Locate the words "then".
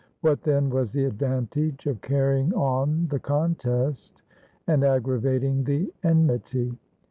0.41-0.71